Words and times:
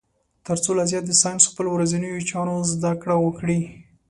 تر 0.45 0.57
څو 0.63 0.71
لا 0.77 0.85
زیات 0.91 1.05
د 1.07 1.11
ساینس 1.21 1.43
خپلو 1.51 1.69
ورځنیو 1.73 2.25
چارو 2.29 2.55
زده 2.73 2.91
کړه 3.01 3.15
وکړي. 3.19 3.59